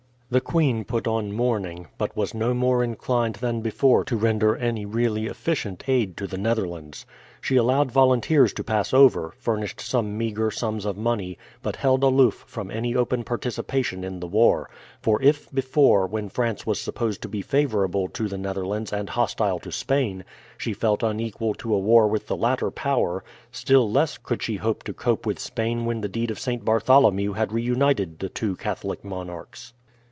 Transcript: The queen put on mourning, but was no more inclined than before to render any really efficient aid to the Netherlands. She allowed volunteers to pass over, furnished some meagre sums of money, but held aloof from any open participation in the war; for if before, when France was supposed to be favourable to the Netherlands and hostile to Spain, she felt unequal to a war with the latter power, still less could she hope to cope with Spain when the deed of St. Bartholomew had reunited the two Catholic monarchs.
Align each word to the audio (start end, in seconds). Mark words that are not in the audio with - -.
The 0.31 0.39
queen 0.39 0.85
put 0.85 1.07
on 1.09 1.33
mourning, 1.33 1.87
but 1.97 2.15
was 2.15 2.33
no 2.33 2.53
more 2.53 2.85
inclined 2.85 3.35
than 3.35 3.59
before 3.59 4.05
to 4.05 4.15
render 4.15 4.55
any 4.55 4.85
really 4.85 5.25
efficient 5.25 5.83
aid 5.89 6.15
to 6.15 6.25
the 6.25 6.37
Netherlands. 6.37 7.05
She 7.41 7.57
allowed 7.57 7.91
volunteers 7.91 8.53
to 8.53 8.63
pass 8.63 8.93
over, 8.93 9.33
furnished 9.37 9.81
some 9.81 10.17
meagre 10.17 10.49
sums 10.49 10.85
of 10.85 10.95
money, 10.95 11.37
but 11.61 11.75
held 11.75 12.01
aloof 12.01 12.45
from 12.47 12.71
any 12.71 12.95
open 12.95 13.25
participation 13.25 14.05
in 14.05 14.21
the 14.21 14.25
war; 14.27 14.69
for 15.01 15.21
if 15.21 15.51
before, 15.53 16.07
when 16.07 16.29
France 16.29 16.65
was 16.65 16.79
supposed 16.79 17.21
to 17.23 17.27
be 17.27 17.41
favourable 17.41 18.07
to 18.07 18.29
the 18.29 18.37
Netherlands 18.37 18.93
and 18.93 19.09
hostile 19.09 19.59
to 19.59 19.71
Spain, 19.73 20.23
she 20.57 20.71
felt 20.71 21.03
unequal 21.03 21.55
to 21.55 21.75
a 21.75 21.77
war 21.77 22.07
with 22.07 22.27
the 22.27 22.37
latter 22.37 22.71
power, 22.71 23.21
still 23.51 23.91
less 23.91 24.17
could 24.17 24.41
she 24.41 24.55
hope 24.55 24.81
to 24.83 24.93
cope 24.93 25.25
with 25.25 25.39
Spain 25.39 25.83
when 25.83 25.99
the 25.99 26.07
deed 26.07 26.31
of 26.31 26.39
St. 26.39 26.63
Bartholomew 26.63 27.33
had 27.33 27.51
reunited 27.51 28.19
the 28.19 28.29
two 28.29 28.55
Catholic 28.55 29.03
monarchs. 29.03 29.73